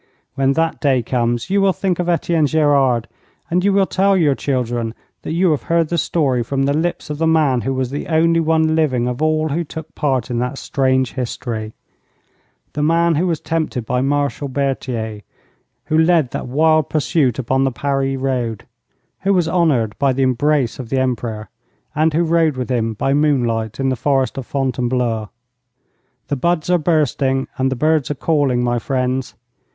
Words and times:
When 0.33 0.53
that 0.53 0.81
day 0.81 1.03
comes, 1.03 1.51
you 1.51 1.61
will 1.61 1.73
think 1.73 1.99
of 1.99 2.09
Etienne 2.09 2.47
Gerard, 2.47 3.07
and 3.51 3.63
you 3.63 3.71
will 3.71 3.85
tell 3.85 4.17
your 4.17 4.33
children 4.33 4.95
that 5.21 5.33
you 5.33 5.51
have 5.51 5.61
heard 5.69 5.89
the 5.89 5.97
story 5.99 6.41
from 6.41 6.63
the 6.63 6.73
lips 6.75 7.11
of 7.11 7.19
the 7.19 7.27
man 7.27 7.61
who 7.61 7.71
was 7.71 7.91
the 7.91 8.07
only 8.07 8.39
one 8.39 8.75
living 8.75 9.07
of 9.07 9.21
all 9.21 9.49
who 9.49 9.63
took 9.63 9.93
part 9.93 10.31
in 10.31 10.39
that 10.39 10.57
strange 10.57 11.13
history 11.13 11.73
the 12.73 12.81
man 12.81 13.13
who 13.13 13.27
was 13.27 13.39
tempted 13.39 13.85
by 13.85 14.01
Marshal 14.01 14.47
Berthier, 14.47 15.21
who 15.85 15.97
led 15.99 16.31
that 16.31 16.47
wild 16.47 16.89
pursuit 16.89 17.37
upon 17.37 17.63
the 17.63 17.71
Paris 17.71 18.17
road, 18.17 18.65
who 19.19 19.31
was 19.31 19.47
honoured 19.47 19.95
by 19.99 20.11
the 20.13 20.23
embrace 20.23 20.79
of 20.79 20.89
the 20.89 20.99
Emperor, 20.99 21.47
and 21.93 22.11
who 22.15 22.23
rode 22.23 22.57
with 22.57 22.71
him 22.71 22.95
by 22.95 23.13
moonlight 23.13 23.79
in 23.79 23.89
the 23.89 23.95
Forest 23.95 24.39
of 24.39 24.47
Fontainebleau. 24.47 25.29
The 26.27 26.35
buds 26.35 26.71
are 26.71 26.79
bursting 26.79 27.47
and 27.59 27.71
the 27.71 27.75
birds 27.75 28.09
are 28.09 28.15
calling, 28.15 28.63
my 28.63 28.79
friends. 28.79 29.35